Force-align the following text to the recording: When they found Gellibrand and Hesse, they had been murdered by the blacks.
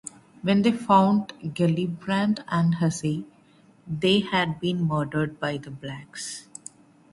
When 0.41 0.63
they 0.63 0.71
found 0.71 1.27
Gellibrand 1.43 2.43
and 2.47 2.73
Hesse, 2.77 3.23
they 3.85 4.19
had 4.21 4.59
been 4.59 4.87
murdered 4.87 5.39
by 5.39 5.57
the 5.57 5.69
blacks. 5.69 6.47